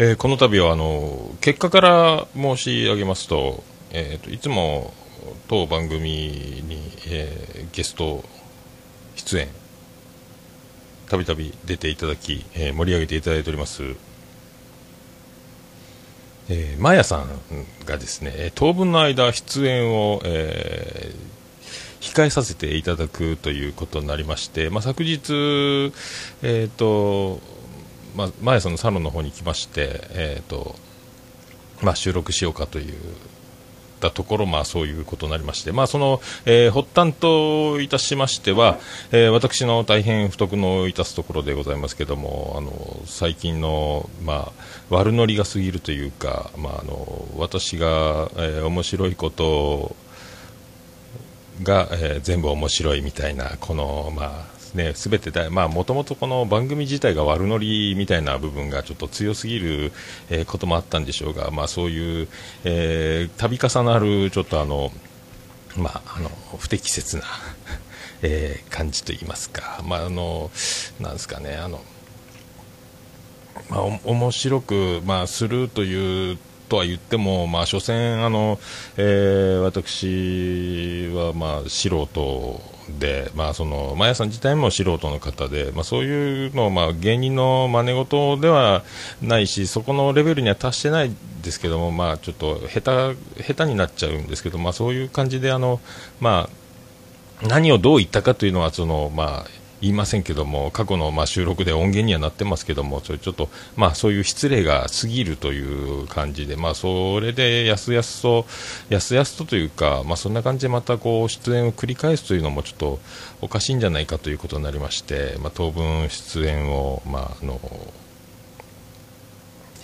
[0.00, 4.94] えー、この度はあの結果から申し上げますと,、えーと、いつも
[5.48, 8.24] 当番組に、えー、ゲスト
[9.16, 9.48] 出演
[11.08, 13.82] たびたび出ていただき、えー、盛り上げていただいております。
[16.48, 17.26] えー、マヤさん
[17.84, 25.92] がですね当分の間出演を、えー、控えさせていただくということになりまして、まあ、昨日、
[26.42, 27.57] えーと
[28.16, 30.76] まあ、マヤさんのサロンの方に来まして、えーと
[31.82, 32.94] まあ、収録しようかという
[33.98, 38.78] たところ、まあ、そういうことになりまして、まあ、その、えー、発端といたしましては、
[39.12, 44.52] えー、私の大変不徳のいたすところでございますけども、あの最近の、ま
[44.90, 49.96] あ、悪ノリが過ぎるというか、まあ、あの私が、えー、面白いこと
[51.62, 59.92] が、えー、全部面白いみたいな、この、まあ、ね、すべてだ、まあ、もともとこの番組自体が悪ノリみたいな部分がちょっと強すぎる、
[60.30, 62.28] えー、こともあったんでしょうが、まあ、そういう、
[62.64, 64.90] えー、度重なる、ちょっとあの、
[65.76, 67.24] まあ、あの、不適切な
[68.22, 70.50] えー、感じといいますか、まあ、あの、
[71.00, 71.80] なんですかね、あの、
[73.68, 76.38] まあ、面白く、まあ、するという
[76.68, 78.58] とは言っても、まあ、所詮あの、
[78.96, 88.82] えー、私は、まあ、素人で、まあ、そのマヤさん自体も素人の方で、まあ、そういうの、まあ、芸人の真似事では
[89.22, 91.10] ないしそこのレベルには達してない
[91.42, 95.80] ですけども、まあ、ちょっと下手下手になっちゃうんですけど、まあ、そういう感じであの、
[96.20, 96.48] ま
[97.42, 108.46] あ、何をどう言ったかというのはその、まあ、言いませんけども過去のまあ収録で音源にはなってますけどもそれちょっと、まあ、そういう失礼が過ぎるという感じで、まあ、それでやすやすと
[108.88, 112.98] やすやすとというか、まあ、そんな感じでまたこう出演を繰り返すというのもちょっと
[113.40, 117.60] おかしいんじゃないかということになりまして、まあ、当分出演を、まあ、あの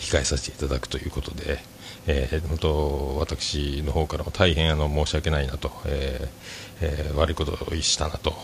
[0.00, 1.74] 控えさせていただくということで。
[2.06, 6.28] えー、本当私の方からも大変あの申し訳ないなと、えー
[6.82, 8.34] えー、悪いことをしたなと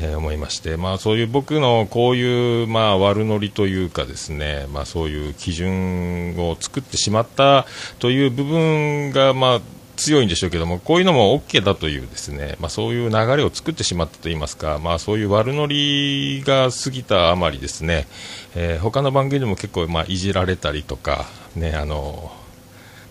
[0.00, 7.66] えー、思いまして、まあ、そういう僕のこういう、まあ、悪ノリというかですね、まあ、そういう基準を作ってしまった
[7.98, 9.60] という部分が、まあ、
[9.96, 18.06] 強いんでしょうけども、こういうのも OK だというですね、まあ、そういう流れを作ってしまったといいますか、まあ、そういう悪ノリが過ぎたあまりですね、
[18.54, 21.26] えー、他の番組でも結構、まあ、いじられたりとか、
[21.56, 22.32] ね、あの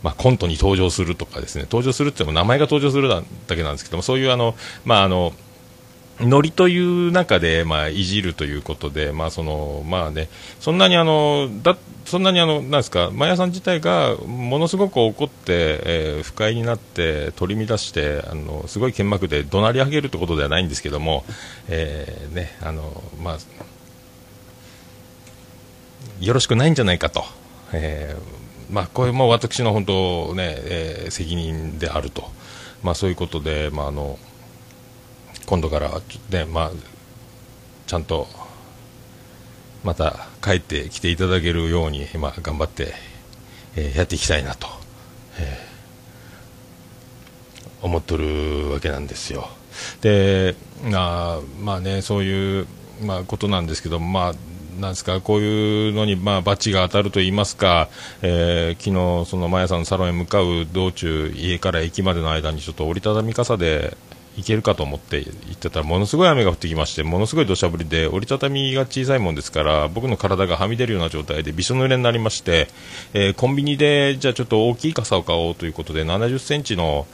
[0.03, 4.55] まあ、コントに登場するとかですね登場するっていうのも名前が登場するだけなんですけどもそういうあの、
[4.85, 5.33] まあ、あの
[6.19, 10.29] ノリという中で、まあ、いじるということで、まあそのまあね、
[10.59, 21.23] そんなにあのだそんなにあのなんですか、マヤさん自体がものすごく怒って、えー、不快になって取り乱してあのすごい剣幕で怒鳴り上げるということではないんですけども、
[21.67, 23.37] えー、ねあのまあ、
[26.19, 27.23] よろしくないんじゃないかと。
[27.73, 28.37] えー
[28.71, 32.29] まあ、これも私の本当ね、えー、責任であると、
[32.83, 34.19] まあ、そういうことで、まあ、あの
[35.47, 35.89] 今度から
[36.29, 36.71] ね、まあ、
[37.87, 38.27] ちゃんと
[39.83, 42.93] また帰ってきていただけるように、まあ、頑張って、
[43.77, 44.67] えー、やっていきたいなと、
[45.39, 49.47] えー、思っとるわけなんですよ。
[50.01, 50.55] で
[50.93, 52.67] あまあねそういう、
[53.01, 54.33] まあ、ことなんですけどまあ
[54.81, 57.89] なんですかこういうのに、まあ、バチが当たると言いますか、
[58.21, 63.97] えー、昨日、そのマヤさんのサロンへ向かう道中家から駅までの間にちょっと折りたたみ傘で
[64.37, 72.67] 行けるかと思って行ってたらものすごい雨が降ってきましてものすごい土砂降りで折りたたみが小さいもんですから僕の体がはみ出るような状態でびしょ濡れになりまして、
[73.13, 77.07] えー、コンビニでじゃあちょっと大きい傘を買おうということで70センチの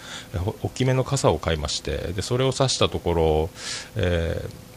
[0.62, 3.50] 大きめの傘を買いましてでそれを差したところ、
[3.96, 4.74] えー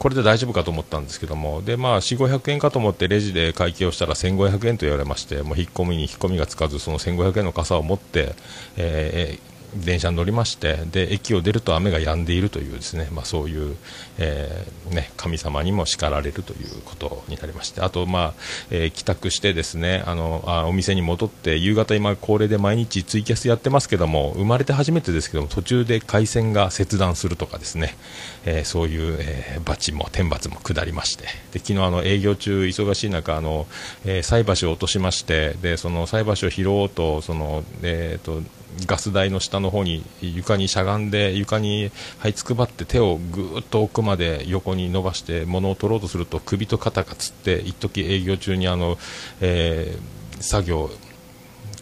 [0.00, 8.34] これで大丈夫かと思ったんですけども、で、まあ、4、500円かと思ってレジで会計をしたら1500円と言われまして、もう引っ込みに引っ込みがつかず、その1500円の傘を持って、
[8.78, 13.76] えー、電車に乗りましてで駅を出ると雨が止んでいるというですね、まあ、そういう、
[14.18, 18.34] えー、ね、神様にも叱られるということになりましてあと、まあ
[18.70, 27.96] えー、帰宅してですねあのあお店に戻って夕方、今恒例で毎日ツイキャスやってますけども生まれて初めてですけども途中で回線が切断するとかですね、
[28.44, 33.66] えー、そういう、えー、罰も天罰も下りましてで昨日あの営業中忙しい中あの、
[34.04, 38.42] えー、菜箸を落としましてでその菜箸を拾おうとその、えーと
[38.86, 41.90] ガス台の下の方に床にしゃがんで床に
[42.20, 48.98] 這いつくばって手をぐっと奥まで横に伸ばして物を取ろうとすると首と肩がつって一時営業中にあの、
[49.40, 50.90] えー、作業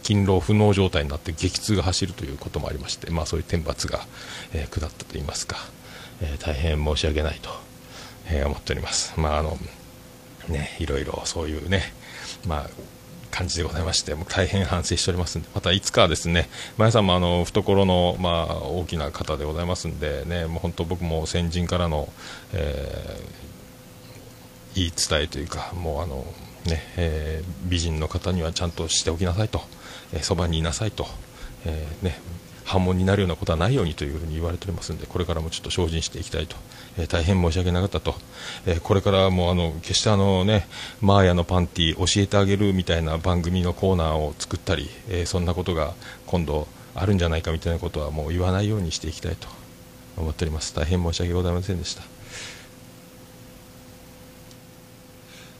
[0.01, 3.99] 勤労不能状態になって激痛が走るということもありまして、まあ、そういう天罰が、
[4.53, 5.57] えー、下ったといいますか、
[6.21, 7.49] えー、大変申し訳ないと、
[8.31, 9.13] え思っております。
[9.19, 9.57] まああの
[10.47, 11.93] ね、いろいろそういうね、
[12.47, 12.69] まあ
[13.31, 22.11] 感じでございまして、もう大変反省しておりますんで、またいつかはですね、まやさんもあの懐の、まあ、大きな方でございますんでね、もう本当僕も先人からの、
[22.53, 26.25] えー、言い伝えというか、もうあの、
[26.65, 29.61] ね、えー、美人の方にはちゃんとしておきなさいと、
[30.13, 31.07] えそ、ば、にいなさいと、
[31.65, 32.19] えー、ね、
[32.65, 36.55] 波紋になるようなことはないようにというふうに言われておりますのでこれからもちょっと精進していきたいと、
[36.97, 38.15] えー、大変申し訳なかったと、
[38.65, 40.67] えー、これからもあの決してあのね
[41.01, 45.93] マーヤのパンティ教えてあげるみたいな番組のコーナーを作ったり、えー、そんなことが
[46.25, 49.47] 今度あるんじゃないかみたいなことはもう言わないようにしていきたいと
[50.17, 50.73] 思っております。
[50.75, 52.01] 大変申し訳ございませんでした。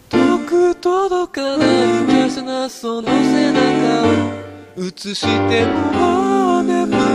[0.09, 1.67] 遠く届かない
[2.07, 3.61] 華奢なその背中
[4.81, 7.07] を映しても眠るよ。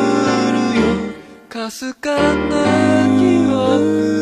[1.49, 2.84] かすかな
[3.75, 4.14] 記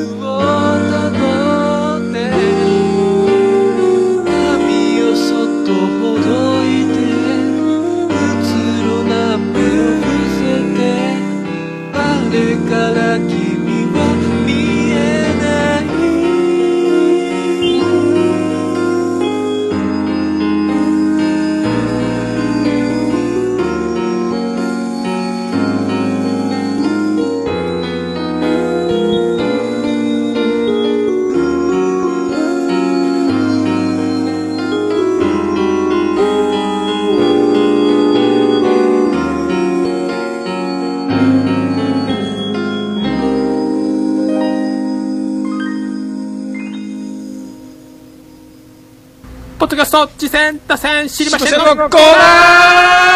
[49.63, 53.12] ポッドキャスト、次戦、打線、知りませんのコーナー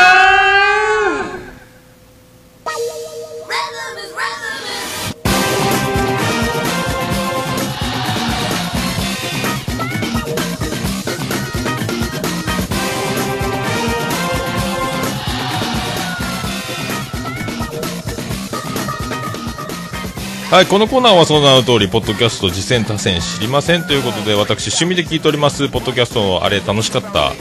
[20.51, 27.33] はい、このコーナーはその名の通り、ポッドキャスト、実践多戦知りませんということで、私、趣味で聞いております、ポッドキャストのあれ楽しかった、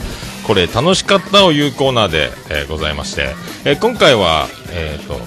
[0.44, 5.20] これ楽しかったを言うコーナーで、えー、ございまして、えー、今回は、えっ、ー、と、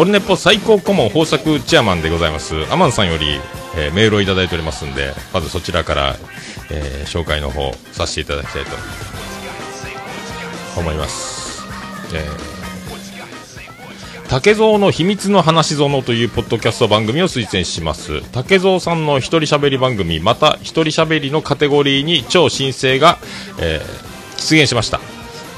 [0.00, 3.40] オルネポ最高顧問豊作チェアマンでございます、アマンさんより、
[3.76, 6.16] えメールをいただいておりますんで、まずそちらから、
[6.70, 8.70] え紹介の方させていただきたいと
[10.80, 11.64] 思います。
[12.12, 12.55] えー
[14.28, 18.22] 竹蔵の秘密の話園というポッドキャスト番組を推薦します。
[18.32, 23.18] 竹蔵さんの一人喋り番組また一人喋りのカテゴリーに超新星が、
[23.60, 25.00] えー、出現しました。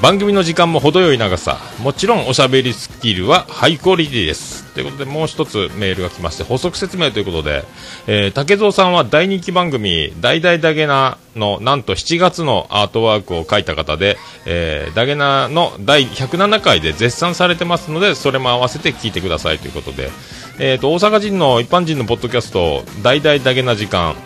[0.02, 1.58] 番組の時間も程よい長さ。
[1.80, 4.57] もちろんおしゃべりスキルはハイクオリティです。
[4.74, 7.64] ということでもう一つメールが来まして補足説明ということで、
[8.06, 20.10] えー、竹蔵さんは大人気番組「大々だげな」のなんと7月のアートワークを書いた方で、えー、ダゲナの第107回で絶賛されてますのでそれも合わせて聞いてくださいということで、
[20.58, 24.16] えーと、大阪人の一般人のポッドキャスト「大々だげな時間」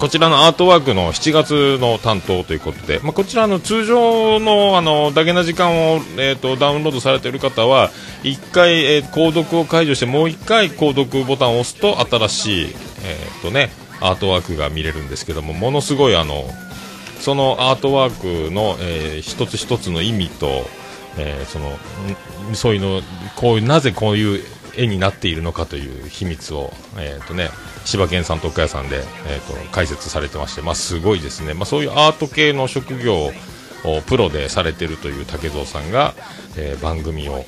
[0.00, 7.90] こちらのアートワークの7月の担当ということで、まあ、こちらの通常のあのだけな時間を、えーと、ダウンロードされている方は
[8.22, 12.74] 1回、えー、購読を解除してもう1回購読ボタンを押すと新しい、
[13.04, 13.70] えーとね、
[14.00, 16.44] アートワークが見れるんですけどもものすごいあの
[17.20, 20.66] そのアートワークの、えー、一つ一つの意味と、
[21.18, 21.78] えー、その
[22.54, 23.02] そういうの
[23.36, 24.42] こういうなぜこういう
[24.80, 27.50] 絵になっているのかという秘密を、えーとね、
[27.84, 28.96] 柴犬さんと岡谷さんで、
[29.26, 33.30] えーと、解説されてまして、まあ、すごいですね、まあ、そういうアート系の職業
[33.84, 36.14] をプロでされてるという竹蔵さんが、
[36.56, 37.44] えー、番組を、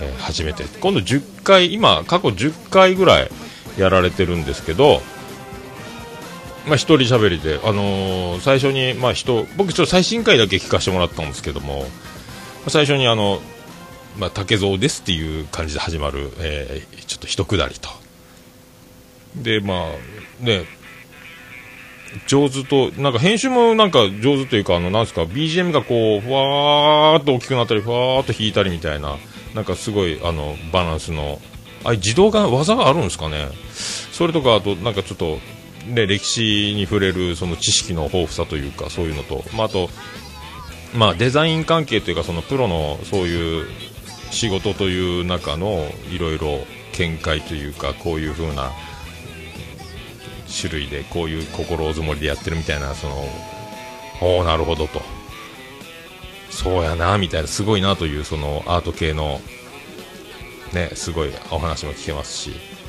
[0.00, 3.28] えー、始めて今度10回今過去10回ぐらい
[3.78, 5.00] やられてるんですけど
[6.64, 11.86] まあ、一人喋りで、あのー、最初に、まあ、人僕、ちょっと最新回だけ聞かせてもらったんですけども
[12.68, 13.40] 最初にあの、
[14.18, 17.88] まあ、竹蔵ですっていう感じで始まる、えー、ちょっと一くだりと。
[19.36, 19.86] でま
[20.40, 20.64] あね
[22.26, 29.16] 上手となんか編集もなんか上手というかあのなんですか BGM がこうふわーっと大きくなったりふわーっと弾いたりみたいな
[29.54, 31.40] なんかすごいあのバランスの
[31.84, 33.48] あ自動が技があるんですかね。
[34.12, 35.38] それとかあとなんかちょっと
[35.86, 39.88] ね歴史に触れるその知識の豊富さというかそういうのと、まあ、あと
[40.94, 43.66] まあデザイン関係というかそのプロのそういう
[44.32, 46.58] 仕事という中のいろいろ
[46.92, 48.72] 見解というかこういう風な
[50.60, 53.14] 種類でこういう心づもりでやってるみたいなその
[54.20, 55.00] おおなるほどと。
[56.50, 59.40] そうやなみたいなすごいなというそのアート系の
[60.72, 62.81] ねすごいお話も聞けますし。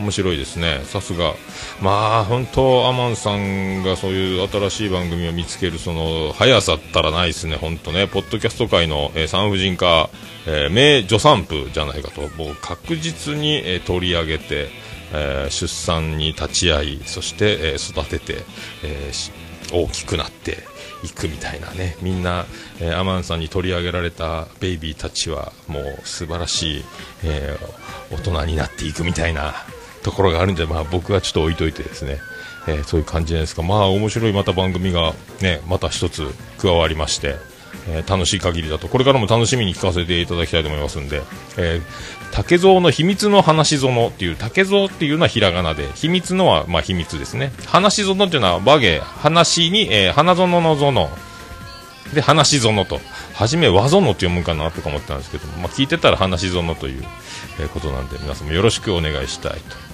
[0.00, 1.34] 面白いですね、さすが、
[1.80, 10.10] まあ本当、アマンさんがそういう新しい番組を見つけるその速さったらないですね、本当ね、ポッドキャスト界の、えー、産婦人科、
[10.46, 14.68] えー、名助産婦じゃないかと、もう確実に、えー、取り上げて、
[15.12, 18.44] えー、出産に立ち会い、そして、えー、育てて、
[18.82, 20.58] えー、大きくなって、
[21.02, 21.96] いくみたいなね。
[22.02, 22.46] みんな、
[22.78, 26.84] えー、アマンさんに取り上げられたベイビーたちはもう素晴らしい、
[27.24, 29.54] えー、大人になっていくみたいな。
[30.02, 32.18] ところがあるんで、まあ、僕はちょっと置いといてですね、
[32.68, 33.62] えー、そういう感じじゃないですか。
[33.62, 36.26] まあ面白いまた番組がねまた一つ
[36.58, 37.36] 加わりまして
[37.88, 38.88] えー、楽しい限りだと。
[38.88, 41.22] これからも楽しみに聞かせていただきたいと思いますんで、
[41.56, 41.82] えー、
[42.32, 47.52] 竹蔵の秘密の話園っていう竹蔵っていうのはひらがなで秘密のはまあ秘密ですね。
[47.66, 51.08] 話園っていうのは和芸話に、えー、花園の園。
[52.14, 53.00] で話園と。
[53.34, 57.04] 初め和園って読むかなとか思ってたんですけど、まあ、聞いてたら話園という、
[57.58, 59.89] えことなんで皆さんもよろしくお願いしたいと。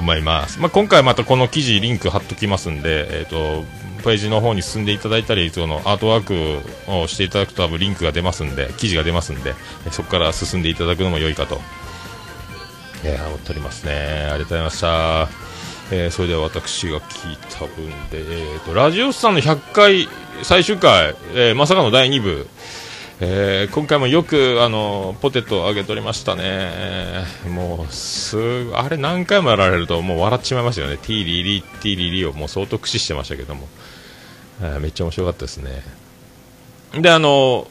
[0.00, 3.64] 思います、まあ、今回またこの記事リンク貼っときますんで、えーと
[4.00, 9.54] ページの方に進んでいただいたりそのアートワークをしていただくと多分リンクが出ますんで記事が出ますんで
[9.90, 11.60] そこから進んでいただくのも良いかと、
[13.04, 13.92] えー、思っておりますね。
[13.92, 15.28] ありがとうございました、
[15.92, 20.08] えー、それでは私が聞いた分で、えーと、ラジオスさんの100回
[20.42, 22.46] 最終回、えー、まさかの第2部
[23.22, 28.38] えー、今回もよくあのポテトをあげとりましたね、もうす
[28.74, 33.68] あれ何回もやられるともう笑っちまいますよね、ティーリリティーリリをもう相当駆使してましたけども、
[34.62, 35.82] えー、めっちゃ面白かったですね。
[36.94, 37.68] であの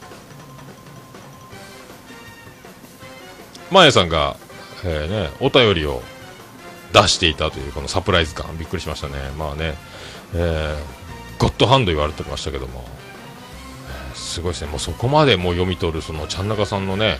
[3.72, 4.36] マヤさんが、
[4.84, 6.00] えーね、お便りを
[6.92, 9.74] 出していたというこのサプライズ感びっくりしましたね、まあね、
[10.32, 12.99] えー、ゴッドハンド言われてましたけども。
[14.20, 17.18] すごいですね、もうそこまでもう読み取るそのちゃん中さんのね、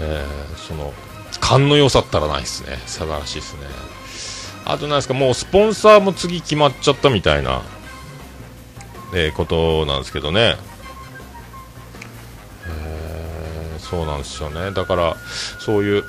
[0.00, 0.92] えー、その
[1.40, 3.60] 勘の良さったらないですね、素晴らしいですね。
[4.66, 7.62] あとなんですか、もうスポンサーも次決まっちゃったみたいな、
[9.14, 10.56] えー、ことなんですけどね。
[12.66, 14.72] えー、そうなんですよね。
[14.72, 15.16] だから、
[15.60, 16.04] そういう、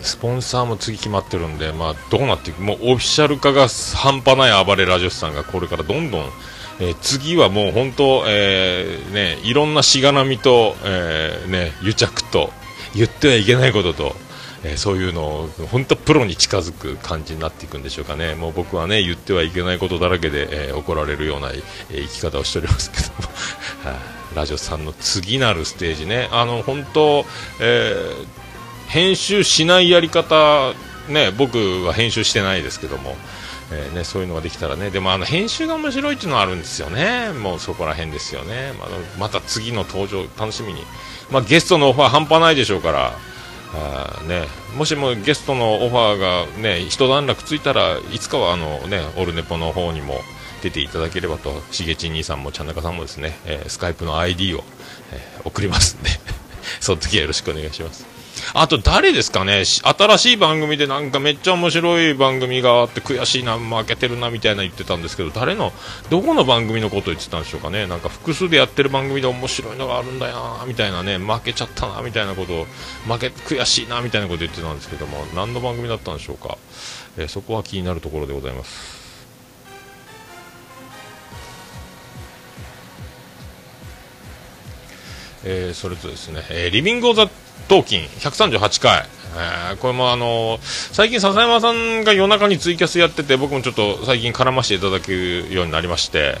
[0.00, 6.30] スポンサーも次決まってるんで、まあ、どうなっていく、もうオフィシャル化が半端ない暴れラジオスさんがこれからどんどん
[6.80, 12.50] えー、次はもう本当、えー、ね、いろんなしがらみと、えー、ね、癒着と
[12.94, 14.16] 言ってはいけないことと、
[14.64, 23.12] え、そういうのを本当プロに近づく感じになっていくんでしょうかね、もう僕はね言ってはいけないことだらけで、え、怒られるような、え、生き方をしておりますけども、
[24.34, 27.26] ラジオさんの次なるステージね、あの本当、
[27.60, 28.14] え
[28.88, 30.72] 編集しないやり方、
[31.08, 33.16] ね、僕は編集してないですけども、
[33.72, 34.90] えーね、そういうのができたらね。
[34.90, 37.32] でもあの編集が面白いっていうのはあるんですよね。
[37.32, 40.82] もうそこら辺ですよね、まあ、また次の登場楽しみに、
[41.30, 43.12] まあ、ゲストのオファー半端ないでしょうから。
[43.72, 44.46] あ、ね、
[44.76, 50.20] もしもゲストのオファーが、ね、一段落ついたらいつかはあの、ね、オルネポの方にも
[50.62, 51.62] 出ていただければと。
[51.70, 54.64] しげち兄さんもちゃんなかさんもですね、えー、スカイプの ID を、
[55.12, 56.10] えー、送りますんで。
[56.80, 58.09] その時はよろしくお願いします。
[58.54, 65.72] あと誰ですかね、新しい番組でなんかめっちゃ面白い番組があって悔しいな、負けてるなみたいな言ってたんですけど、誰の、
[66.10, 72.66] どこの番組のことを言ってたんでしょうかね、なんか複数でやってる番組で面白いのがあるんだよなみたいなね、負けちゃったなみたいなことを、
[73.06, 76.58] 負け、悔しいなみたいなこと言ってたんですけども、何の番組だったんでしょうか、
[77.16, 79.00] えー、そこは気になるところでございます。
[85.42, 87.28] えー、それとですね、えー、リビング・オザ・
[87.78, 90.60] 138回、えー、これもあのー、
[90.92, 96.36] 最近笹山さんが夜中にツイキャスやってて僕もちょっと最近絡ませていただくようになりまして、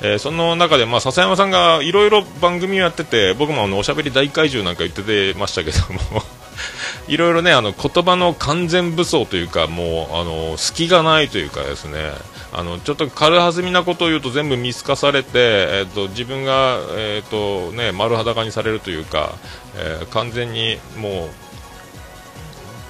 [0.00, 5.78] えー、その中で、まあ、笹山さんがいろいろ番組をやってて僕もあのおしゃべり大怪獣なんか言っててましたけど
[6.14, 6.39] も。
[7.08, 12.12] いろいろねあの言葉の完全武装というかもうあの隙がないというかですね。
[12.52, 19.36] あのちょっと軽はずみなことを言うと全部見透かされて、えーと、自分が、えーとね、丸裸にされるというか、
[19.76, 21.30] えー、完全にもう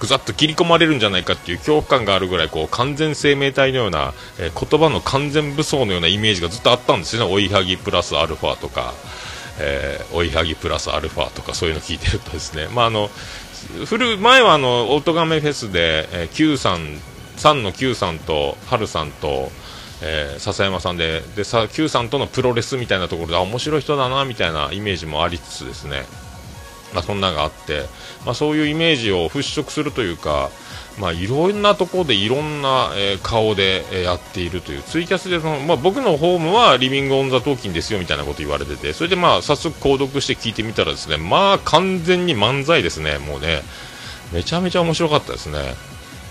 [0.01, 8.95] ぐざっと切り込まれるんじゃないかっていう恐怖感があるぐらいこう完全生命体のような、えー、言葉の完全武装のようなイメージがずっとあったんですよね、追いはぎプラスアルファとか、
[9.61, 13.11] えー、追いはぎプラスアルファとかそういうの聞いてるとですね、まあ、あの
[14.19, 16.81] 前はあのオートガメフェスで、えー、Q さん
[17.37, 19.51] 3の Q さんと春さんと、
[20.03, 26.05] えー、笹山さんででさ Q さんとのプロレスみたいなところであ面白い人だなみたいなイメージもありつつですね、
[26.95, 27.87] まあ、そんながあって、
[28.25, 30.51] まあ、そういうイメージを払拭するというか、
[30.99, 34.83] まあ、いろんなところでいろんな、え、顔で、え、やっているという。
[34.83, 43.63] ツイキャスでその、まあ、僕のホームはリビングオンザトーキンですよみたいなこと言われててそれでまあ早速購読して聞いてみたらですねまあ完全に漫才ですねもうね。
[44.33, 45.75] めちゃめちゃ面白かったですね。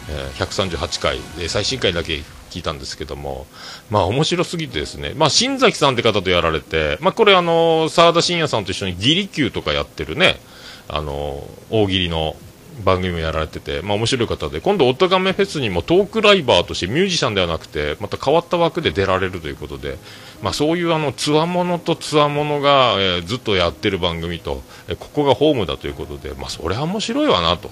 [0.10, 3.46] え138回、え最新回だけ聞いたんですけども、
[3.90, 10.40] まあ面白すぎてですね、まあ新崎さんって方とやられて、まあこれあの、沢田信也さんと一緒にギリ級とかやってるね、
[10.88, 12.36] あの、大喜利の
[12.84, 19.98] 番組もやられてて、まあ面白い方で、今度、オトガメフェスにもトークライバーとしてミュージシャンではなくて、また変わった枠で出られるということで、
[20.42, 27.70] まあそういうあの、つわものとつわものが、えーずっとやってる番組と、えーここがホームだということで、まあそれは面白いわなと。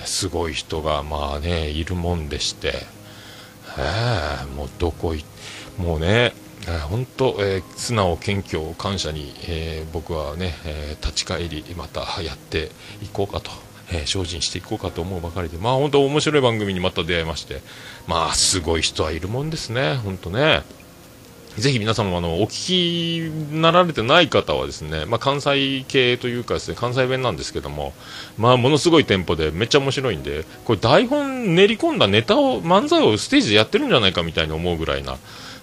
[0.00, 2.74] えーすごい人が、まあね、いるもんでして、
[3.78, 5.24] えもうどこい、
[5.78, 6.32] もうね、
[6.68, 12.70] え本当、えー素直、謙虚、感謝に、えー僕はね、えー立ち返り、またやって
[13.02, 13.50] いこうかと、
[13.92, 17.62] え精進していこうかと思うばかりで、まあ本当、面白い番組にまた出会いまして、
[18.06, 20.62] まあすごい人はいるもんですね、本当ね。
[21.58, 27.92] ぜひ皆さんもあのお聞きなられてない方はですね、まあ、関西系というかですね関西弁なんですけども、
[28.38, 35.18] まあ、ものすごいテンポでめっちゃ面白いんでこれ台本練り込んだネタを漫才をステージでやってるんじゃないかみたいに思うぐらいな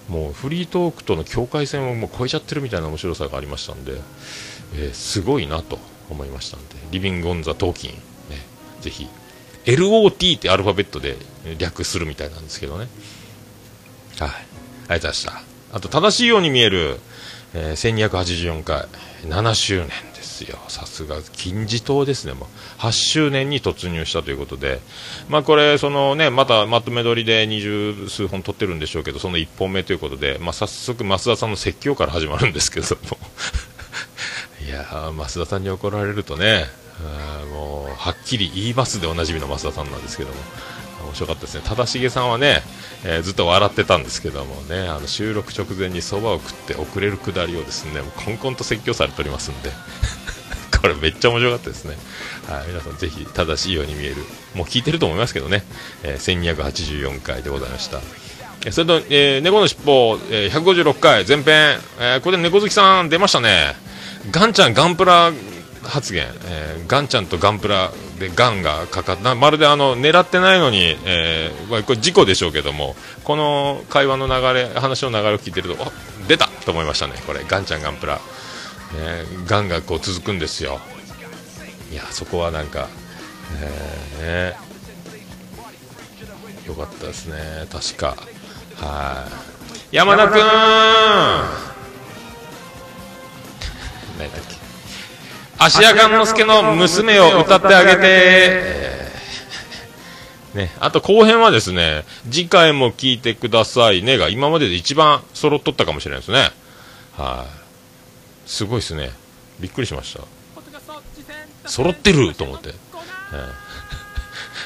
[0.08, 3.92] もうフリートークとの境界線をもう超えちゃってるみたいな面白さがありましたんで、
[4.74, 5.78] えーすごいなと
[6.08, 7.96] 思いましたんでリビング・オン・ザ・トーキン、ね、
[8.80, 9.08] ぜひ
[9.64, 11.16] LOT ってアルファベットで
[11.58, 12.88] 略するみたいなんですけどね。
[14.18, 14.28] はい。
[14.28, 15.49] ありがとうございました。
[15.72, 16.98] あと正しいように見える、
[17.54, 18.86] えー1284回
[19.24, 20.58] 7周年ですよ。
[20.68, 22.32] さすが金字塔ですね。
[22.32, 24.80] もう8周年に突入したということで。
[25.28, 33.18] まあこれそのねまたまとめ撮りで二十数本撮ってるんでしょうけどその1本目ということでまあ早速増田さんの説教から始まるんですけども。
[34.66, 36.66] いやー増田さんに怒られるとね
[37.52, 40.36] もうはっきり言いますでおなじみの増田さんなんですけども。
[41.10, 41.62] 面白かったですね。
[41.64, 42.62] 忠重さんはね、
[43.04, 49.70] えーずっと笑ってたんですけどもねあの収録直前にそばを食って遅れるくだりをですねもうコンコンと説教されておりますんで
[50.80, 51.96] これめっちゃ面白かったですね、
[52.48, 54.16] はい、皆さんぜひ正しいように見える
[54.54, 55.64] もう聞いてると思いますけどね、
[56.02, 58.00] えー1284回でございました。
[58.70, 63.74] それと、えー猫のしっぽ、えー156回前編、えーこれで猫好きさん出ましたね。
[64.30, 65.32] ガンちゃんガンプラ
[65.82, 69.34] 発言、えーガンちゃんとガンプラでガンがかかった。
[69.34, 75.90] まるであの狙ってないのに、えーまあこれ事故でしょうけどもこの会話の流れ話の流れを聞いてるとあ
[76.28, 77.14] 出たと思いましたね。
[77.26, 78.20] これガンちゃんガンプラ、ね、
[79.46, 80.80] ガンがこう続くんですよ。
[81.90, 82.88] いやそこはなんか、
[84.20, 84.70] えーね。
[86.68, 87.66] よかったですね。
[87.72, 88.16] 確か。
[88.76, 89.26] は
[89.92, 89.96] い。
[89.96, 90.38] 山田君
[94.18, 94.59] 何だっけ？
[95.60, 98.62] 芦屋雁之助の娘を歌ってあげて、
[100.54, 106.48] ね、あと後編はですね次回も聞いてくださいねが今までで一番揃っとったかもしれないですね。
[107.16, 108.48] はい。
[108.48, 109.10] すごいですね。
[109.60, 110.24] びっくりしました。
[111.68, 113.70] 揃ってると思って、えー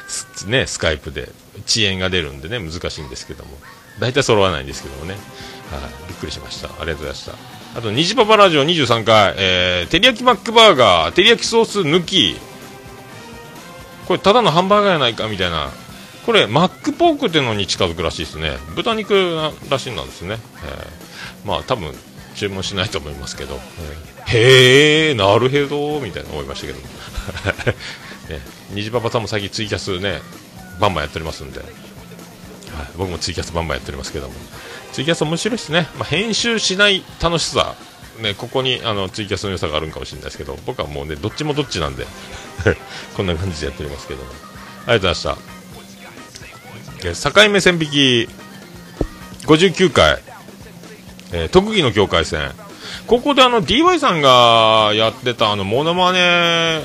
[0.09, 1.30] すね、スカイプで。
[1.66, 3.50] 遅延が出るんでね難しいんですけども。
[3.98, 5.20] 大体揃わないんですけどもね、はい、
[6.09, 6.68] びっくりしました。
[6.68, 7.53] ありがとうございました。
[7.76, 12.37] あと虹パパラジオ23回、えー、照り焼きマックバーガー照り焼きソース抜き。
[14.06, 15.70] これただのハンバーガーやないかみたいな。
[16.24, 18.58] これマックポークっていうのに近づくらしいですね。
[18.76, 19.37] 豚肉
[19.68, 21.92] らしいなんですね、えーまあ多分
[22.34, 26.78] 注文しないと思いますけど、えーへえなるへどみたいな思いましたけど。
[26.78, 30.22] ね、 虹パパさんも最近ツイキャスね
[30.80, 31.68] バンバンやっておりますんで、はい、
[32.96, 34.34] 僕もツイキャスバンバンやっておりますけども。
[34.94, 37.74] ツイキャス面白いですね、まあ、編集しない楽しさ。
[38.22, 42.07] ね、ここにあのツイキャスの良さがあるかもしれないですけど僕はもうねどっちもどっちなんで
[43.16, 44.30] こんな感じでやっておりますけども。
[44.87, 45.35] ありがとうござい
[47.02, 47.33] ました。
[47.33, 48.28] 境目線引き
[49.46, 50.22] 59回、
[51.33, 52.52] えー特技の境界線。
[53.09, 56.80] ここであの DY さんがやってたあのモノマネ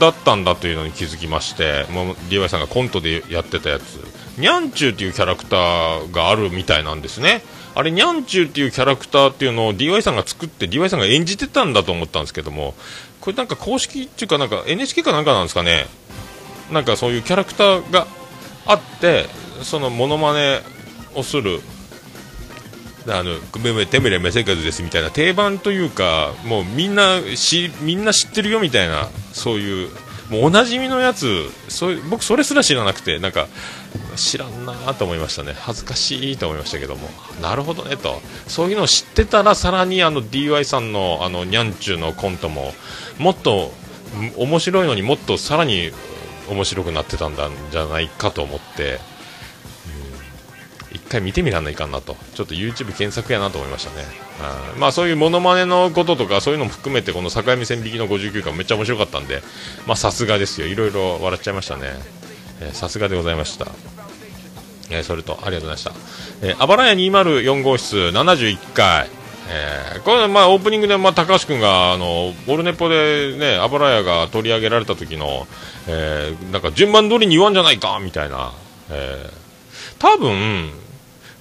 [0.00, 4.21] だったんだというのに気づきましてもう DY さんがコントでやってたやつ。
[4.38, 7.42] ニャンチューっていうキャラクターがあるみたいなんですね。
[7.74, 12.74] あれニャンチューっていうキャラクターっていうのを DY さんが作って DY さんが演じてたんだと思ったんですけども
[13.20, 15.86] これなんか公式っていうかなんか NHK かなんかなんですかね。
[16.70, 18.06] なんかそういうキャラクターが
[18.66, 19.26] あって
[19.62, 20.60] そのモノマネ
[21.14, 21.60] をする
[23.08, 29.90] あの「めめてめれめせかずです」みたいな定番というかもうみんなしみんな知ってるよみたいなそういう
[30.32, 33.48] もうおなじみのやつそういう僕それすら知らなくてなんか
[34.16, 35.52] 知らんなと思いましたね。
[35.52, 37.10] 恥ずかしいと思いましたけども。
[37.42, 38.22] なるほどねと。
[38.48, 42.72] そういうのを知ってたらさらにあの DY さんのあのニャンチューのコントも
[43.18, 43.72] もっと
[44.38, 45.90] 面白いのにもっとさらに
[46.48, 47.36] 面白くなってたん
[47.70, 49.11] じゃないかと思って。
[51.12, 54.04] 回見てみらんないかんなとちょっと YouTube 検索やなと思いましたね
[54.40, 59.42] あまあそういうモノマネのこととかそういうのも含めてこの境目線引きの59回めっちゃ面白かったんで
[59.86, 61.92] まあさすがですよいろいろ笑っちゃいましたね
[62.72, 63.66] さすがでございました。
[64.90, 66.46] えそれと、ありがとうございました。
[66.46, 69.08] えー、あばらや204号室71回。
[69.48, 75.46] えーこれ、まあ、オープニングで、まあ、高橋君が、あの、オルネポでね、あばらやが取り上げられた時の、
[75.86, 78.52] えーなんか順番通りに言わんじゃないか、みたいな。
[78.90, 79.42] えー
[79.98, 80.70] 多分、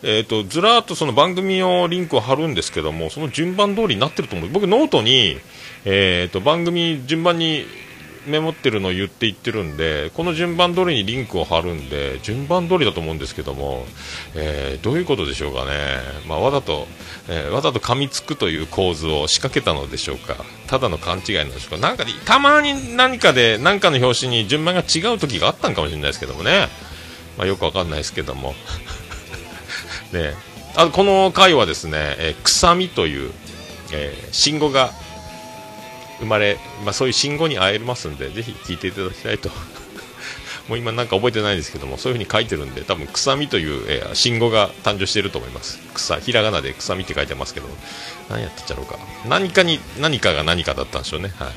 [0.03, 4.49] えー、とずらーっとその番組のリンクを貼るんですけどもその順番通りになってると思う。
[4.49, 5.37] 僕ノートに、
[5.85, 7.65] えー、と番組順番に
[8.27, 13.85] メモってるのを言っていってるんでこの順番通りにリンクを貼るんで順番通りだと思うんですけども、
[14.35, 15.71] えーどういうことでしょうかね、
[16.27, 16.87] まあ、わざと、
[17.29, 20.37] えーわざと噛みつくという構図を仕掛けたのでしょうか。
[20.67, 21.87] ただの勘違いなんでしょうか。
[21.87, 26.67] なんかでたまに何かで何かの表紙に順番が違う時があったんかもしれないですけどもね、
[27.37, 28.53] まあ、よくわかんないですけども。
[30.13, 30.33] ね、
[30.75, 33.31] あこの回はですね、えー、臭みという、
[33.93, 34.91] えー信号が
[36.19, 39.49] 生まれ、まあ、そういう信号に会えますんで、ぜひ聞いていただきたいと。
[40.69, 45.79] もう今なんか覚えてないんですけども、そういう風に書いてるんで、多分臭みという、えー信号が誕生していると思います。
[45.93, 47.67] 草、ひらがなで臭みって書いてますけど、
[48.29, 48.97] 何やってっちゃろうか。
[49.25, 51.33] 何かに、何かが何かだったんでしょうね。
[51.37, 51.51] はい。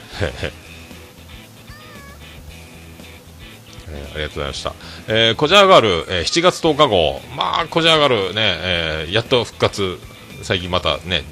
[4.15, 4.75] ありがとうございました。
[5.09, 7.21] えー、コジャーガール、えー7月10日号。
[7.37, 9.99] まあ、コジャーガールね、えーやっと復活。
[10.43, 11.25] 最近またね、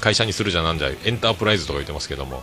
[0.00, 2.42] 会社にするじゃなんじゃ、エンタープライズとか言ってますけども。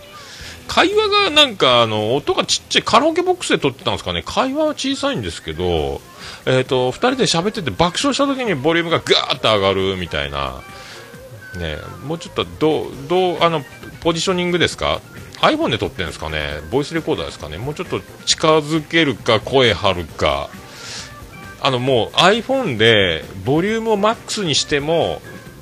[0.68, 4.24] 会話がなんか、あの、音がちっちゃい、カラオケボックスで撮ってたんですかね。
[4.26, 6.02] 会話は小さいんですけど、
[6.48, 10.62] えっ、と、二人で喋ってて爆笑した時にボリュームがガーッと上がるみたいな。
[11.58, 13.64] ね、もうちょっとど、どう、あの、
[14.02, 15.02] ポジショニングですか？
[15.42, 16.62] iPhone で撮ってるんですかね？
[16.72, 17.58] ボイスレコーダーですかね？
[17.58, 20.50] もうちょっと近づけるか声張るか。
[21.62, 25.20] あのもう iPhone でボリュームをマックスにしても、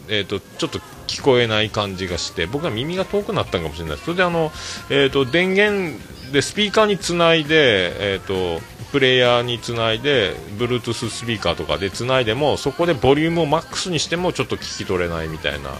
[0.09, 4.51] えー、とちょっと聞こえない感じがして僕は耳が遠くなったのかもしれないそれであの、
[4.89, 5.97] えー、と電源
[6.33, 15.71] でスピーカーにつないで、えー、とプレイヤーにつないで Bluetooth スピーカーとかでつないでもそこでボリュームをマックスにしてもちょっと聞き取れないみたいな。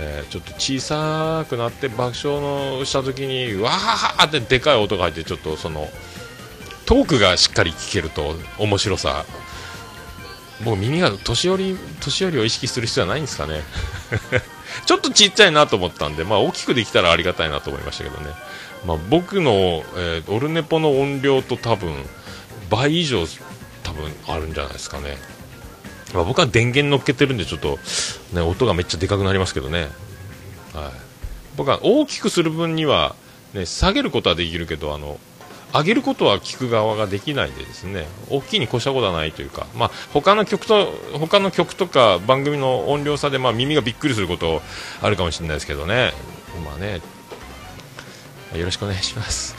[0.00, 5.88] えーちょっと小さくなって爆笑のした時にわーってでかい音が入ってちょっとその
[6.86, 9.24] トークがしっかり聞けると面白さ。
[10.64, 13.62] もう耳が年寄り年寄りを意識する必要はないんですかね。
[14.86, 18.30] ちょっとちっちゃいなと思ったんで、まあ、大きくできたらありがたいなと思いましたけどね、
[18.86, 21.92] まあ、僕の、えーオルネポの音量と多分
[22.70, 23.26] 倍以上
[23.82, 25.18] 多分あるんじゃないですかね。
[26.14, 27.78] まあ、僕は電源乗っけてるんでちょっと、
[28.32, 29.88] ね、音がめっちゃでかくなりますけどね、
[30.74, 30.92] はい、
[31.56, 33.14] 僕は大きくする分には、
[33.54, 35.18] ね、下げることはできるけどあの
[35.72, 38.06] 上げることは聞く側ができないでですね。
[38.28, 44.60] 大きいに越したことはないというか、まあ、他の曲と他の曲とか番組の音量差で、まあ、耳がびっくりすること
[45.00, 46.12] あるかもしれないですけどね,、
[46.64, 47.00] まあね、
[48.54, 49.56] よろしくお願いします。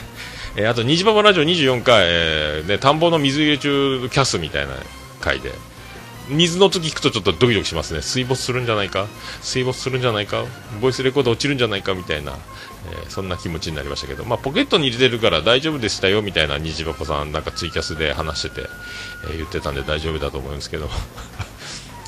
[0.56, 4.74] えーあと、虹パパラジオ24回、えーね、田んぼの水入れ中キャスみたいな
[5.20, 5.50] 回で、
[6.28, 8.00] 水の音聞くとちょっとドキドキしますね。
[8.02, 9.06] 水没するんじゃないか？
[9.42, 10.44] 水没するんじゃないか？
[10.80, 11.94] ボイスレコード落ちるんじゃないか？
[11.94, 12.32] みたいな、
[12.90, 18.68] えーそんな気持ちになりましたけど、まあ、ポケットに入れてるから大丈夫でしたよみたいな虹パパさんなんかツイキャスで話してて、
[19.24, 20.88] えー言ってたんで大丈夫だと思うんですけど。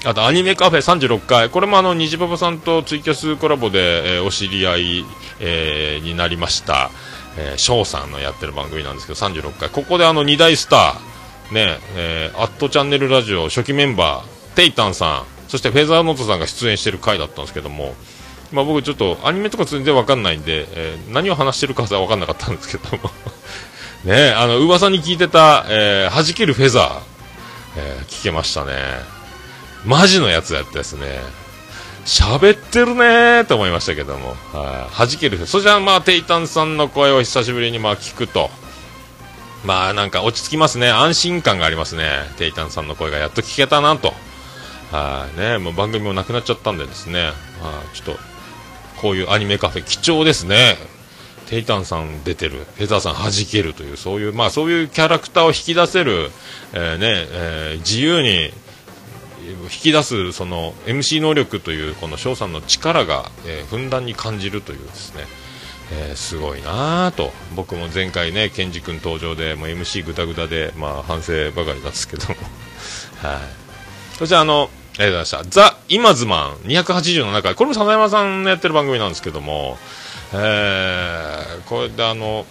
[0.05, 1.51] あと、アニメカフェ36回。
[1.51, 5.05] これもあの、虹パパさんとツイキャスコラボで、えーお知り合い、
[5.41, 6.91] えーになりました。
[7.39, 9.69] えー、翔さんのやってる番組なんですけど、36回。
[9.69, 11.16] ここであの、二大スター、
[11.53, 17.95] ね、えー、アットチャンネルラジオ初期メンバー、テイタンさん、そしてフェザーノートさんが出演している回だったんですけども、
[18.53, 23.11] まあ僕ちょっとアニメとか全然わかんないんで、えー何を話してるかはわかんなかったんですけども、
[24.05, 27.01] ね、あの、噂に聞いてた、えー、弾けるフェザー、
[27.77, 28.73] えー聞けましたね。
[29.85, 31.21] マジのやつやったですね。
[32.05, 35.45] 喋ってるねーと思いましたけども、はい弾ける。
[35.47, 38.51] それじゃまあ、テイタンさんの声を久しぶりにまあ聞くと、
[39.67, 40.89] まあなんか落ち着きますね。
[40.89, 42.09] 安心感がありますね。
[42.39, 44.15] テイタンさんの声がやっと聞けたなと。
[44.93, 48.21] はいね、もう番組もなくなっちゃったんでですね、はいちょっと、
[49.01, 50.77] こういうアニメカフェ貴重ですね。
[51.49, 56.31] テイタンさん出てる、フェザーさん弾けるという、そういう、まあそういうキャラクターを引き出せる、
[56.73, 58.53] えーね、えー自由に
[59.65, 65.25] 引き出すその MC 能力というこの翔さんの力が、えーふんだんに感じるというですね、
[65.93, 67.33] えーすごいなと。
[67.55, 72.35] 僕も前回ねケンジ君登場でもう MC ぐたぐたで、まあ、反省ばかりなんですけども。
[73.23, 73.41] はい。
[74.19, 75.61] そしてあのありがとうございました。
[75.71, 79.79] ザ・イマズマン287回これも笹山さんのやってる番組なんですけども、
[80.33, 82.47] えーこれであの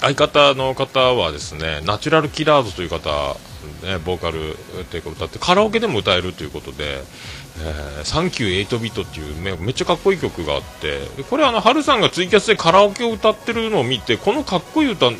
[0.00, 3.36] 相方の方はですねナチュラルキラーズという方、
[3.84, 7.04] ね、ボーカルっていうか歌ってカラオケでも歌えるということで
[7.60, 15.10] 「えーサンキュー8ビット」っていうめめっちゃかっこいい曲があってこれあの春さんがツイキャスでカラオケを歌ってるのを見てこのかっこいい歌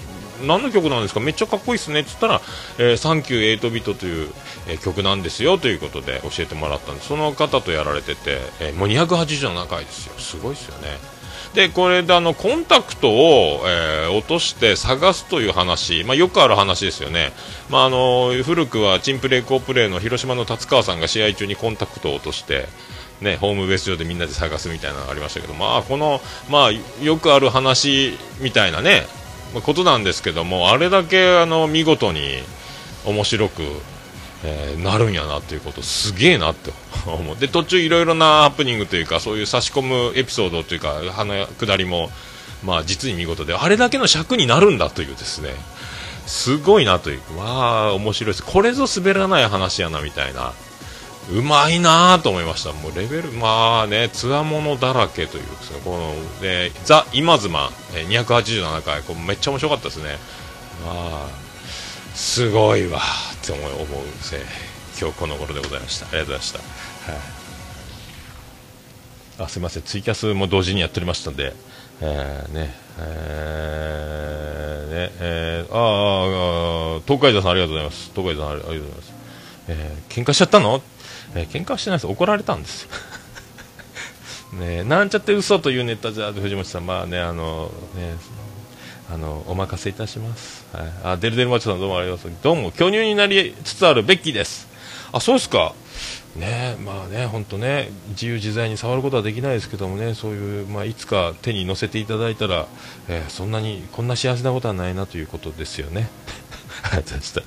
[0.45, 1.21] 何の曲なんですか?
[1.21, 2.41] めっちゃかっこいいっすねって言ったら、
[2.79, 4.33] えー、サンキュー8ビットという、
[4.67, 10.15] えー、曲なんですよということで教えてもらったんでその方とやられてて、えー、もう287回ですよ。
[10.19, 10.99] すごいですよね。
[11.55, 17.33] でこれであのコンタクトを、えー、落として探すという話、まあ、よくある話ですよね、
[17.71, 22.67] まあ、あの古くはチンプレー好プレーの広島の達川さんが試合中にコンタクトを落として
[23.23, 29.07] ね、ホームベース上でみんなで探すみたいなのがありましたけど、まあ、この、まあ、よくある話みたいなね、
[29.55, 32.43] まあことなんですけども、あれだけあの見事に
[33.07, 33.63] 面白く、
[34.45, 36.73] えー、なるんやなっていうことすげえなって
[37.07, 37.37] 思う。
[37.37, 42.11] で途中いろいろなハプニングというかそういう差し込むエピソードというか花下りも、
[42.65, 45.55] まあ、実に見事であれだけの尺になるんだというですね。
[46.27, 47.45] すごいなというま
[47.89, 48.45] あ面白いです。
[48.45, 50.53] これぞ滑らない話やなみたいな。
[51.31, 60.19] うまいなと思いました、もうレベル、まあね、つわものだらけというですね、この、えザ・今妻、え287回、これめっちゃ面白かったですね。
[60.85, 61.29] まあ、
[62.15, 63.87] すごいわって思う、思う
[64.21, 64.41] せ
[65.01, 66.07] 今日この頃でございました。
[66.07, 66.59] ありがとうございました。
[66.59, 66.65] は
[67.19, 67.21] い、
[69.39, 71.55] あ、すいません、ツイキャスも同時にやっておりましたんで、
[72.01, 78.11] えー、ね、えー、ね、えー、ああ、東海道さんありがとうございます。
[78.15, 79.13] 東海道さんありがとうございます。
[79.69, 80.83] えー、喧嘩しちゃったの？
[81.35, 82.07] えー、喧嘩してないです。
[82.07, 82.83] 怒られたんです。
[84.53, 84.85] よ ね。
[84.85, 86.87] なんちゃって嘘というネタじゃ藤本さん。
[86.87, 88.17] まあねあのね
[89.13, 94.69] あのお任せいたします、はい、あデルデルマチョさんどうもありがとうどうも巨乳になりつつあるベッキーです。
[95.13, 95.75] あそうですか。
[96.35, 102.67] ねまあね本当ね自由自在に触ることはできないですけどもねそういうまあいつか手に乗せていただいたら、
[103.09, 106.09] えー、そんなにこんな幸せなことはないなということですよね。
[106.85, 107.43] ありがとうございました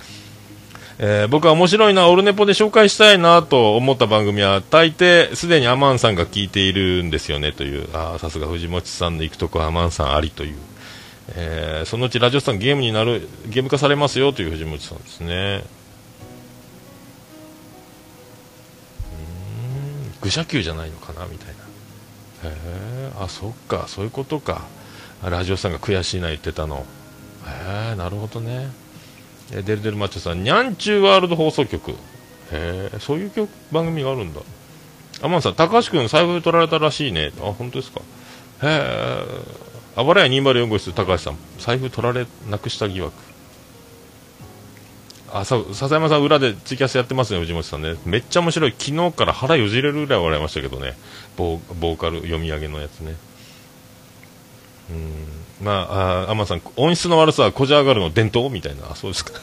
[0.97, 10.55] えー、僕は面白いな、オルネポで紹介したいなと思った番組は、大抵すでにアマンさんが聞いているんですよねという、あさすが藤本さんの行くとこアマンさんありという、
[11.29, 15.63] えー、そのうちラジオさんゲームになる、ゲーム化されますよという藤本さんですね。
[20.13, 22.49] うん、愚者級じゃないのかなみたいな。
[22.49, 22.53] へ
[23.07, 24.63] え、あ、そっか、そういうことか。
[25.23, 26.85] ラジオさんが悔しいな言ってたの。
[27.47, 28.69] へえ、なるほどね。
[29.51, 31.91] えデルデルマッチョさん、にゃんちゅうワールド放送局。
[31.91, 31.95] へ
[32.51, 34.41] え、そういう曲番組があるんだ。
[35.21, 37.31] アマンさん、高橋君、財布取られたらしいね。
[37.39, 38.01] あ、本当ですか。
[38.61, 39.23] へえ、
[39.95, 43.13] あばらや204号室、高橋さん、財布取られなくした疑惑。
[45.31, 47.95] あ、さ、笹山さん、裏でツイキャスやってますね、藤本さんね。
[48.05, 48.75] めっちゃ面白い。
[48.77, 50.97] 昨日から腹よじれるぐらい笑いましたけどね。
[51.37, 53.15] ボボーカル読み上げのやつね。
[54.89, 55.65] うん。
[55.65, 59.33] まあ、あアマさん、音質の悪さはこじ上がるの伝統みたいな、そうですか。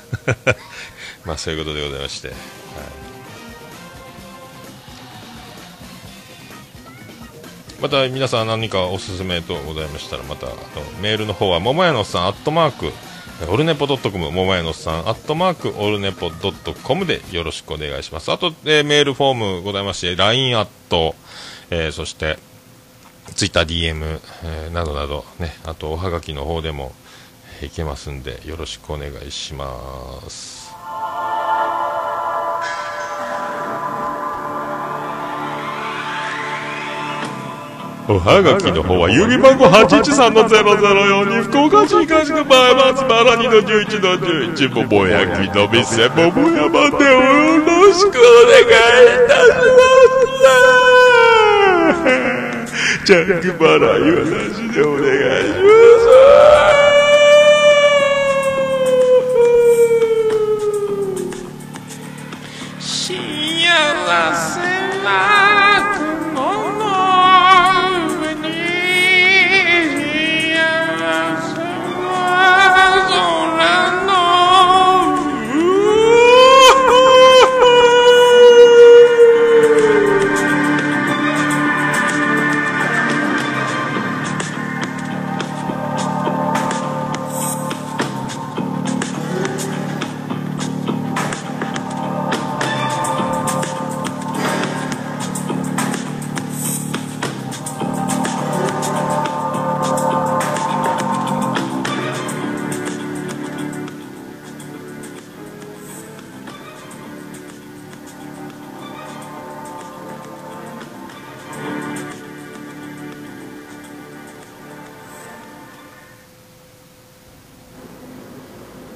[1.24, 2.28] まあ、そういうことでございまして。
[2.28, 3.01] はい
[7.82, 10.46] また皆さん何かおすすめとございましたらまた
[11.00, 12.92] メールの方は桃屋のさんアットマーク
[13.50, 18.30] オルネポドットコム桃屋のさんアットマークオルネポドットコムでよろしくお願いします。
[18.30, 21.16] あと、えー、メールフォームございまして LINE アット、
[21.70, 22.38] えー、そして
[23.34, 26.92] ツイッター DM、えー、などなど、ね、あとおはがきの方でも
[27.62, 29.66] いけますんでよろしくお願いしま
[30.30, 30.61] す。
[38.08, 46.08] おはがきの方は郵便番号813-004に福岡市東区前松原2の11の11桃焼きの店。
[46.08, 47.22] 桃山でよ
[47.62, 49.54] ろしくお願いいたし
[50.42, 50.50] ま
[52.98, 53.06] す。
[53.06, 55.61] ジャック払いはなしでお願いします。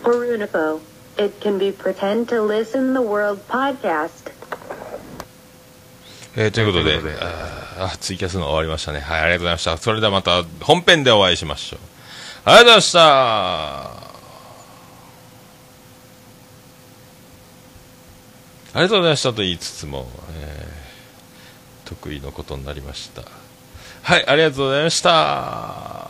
[0.06, 0.80] Perunipo.
[1.18, 4.30] It can be pretend to listen the world podcast.
[6.36, 9.00] えー、ということで、ああ、ツイキャスの終わりましたね。
[9.00, 9.76] はい、ありがとうございました。
[9.78, 11.80] それではまた本編でお会いしましょう。
[12.44, 13.00] ありがとうございました
[18.74, 20.06] ありがとうございましたと言いつつも、
[20.38, 23.22] えー、得意のことになりました。
[24.02, 26.05] はい、ありがとうございました。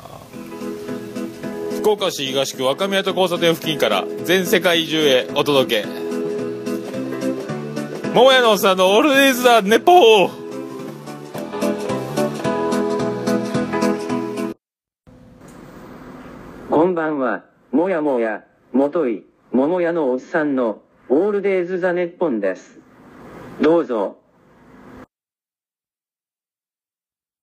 [1.87, 5.88] 福岡市東区若宮と交差点付近から全世界中へお届け。
[8.12, 10.31] 桃屋のおっさんのオールデイズ・ザ・ネポー
[16.70, 22.81] こんばんは、もやもや、もとい、桃屋のおっさんの、オールデイズ・ザ・ネッポンです。
[23.61, 24.18] どうぞ、